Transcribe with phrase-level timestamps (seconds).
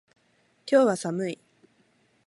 [0.65, 1.39] 今日は寒い。